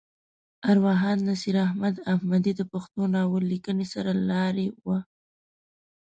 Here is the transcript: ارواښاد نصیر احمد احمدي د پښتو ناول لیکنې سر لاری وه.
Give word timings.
ارواښاد 0.71 1.19
نصیر 1.29 1.55
احمد 1.67 1.95
احمدي 2.13 2.53
د 2.57 2.61
پښتو 2.71 3.01
ناول 3.15 3.43
لیکنې 3.53 3.85
سر 3.93 4.05
لاری 4.29 4.67
وه. 4.85 4.99